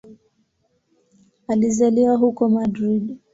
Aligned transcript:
Alizaliwa 1.47 2.15
huko 2.15 2.49
Madrid. 2.49 3.17